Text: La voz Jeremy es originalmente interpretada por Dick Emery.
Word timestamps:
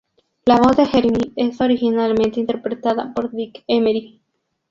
La 0.45 0.57
voz 0.57 0.77
Jeremy 0.89 1.31
es 1.35 1.61
originalmente 1.61 2.39
interpretada 2.39 3.13
por 3.13 3.29
Dick 3.29 3.63
Emery. 3.67 4.19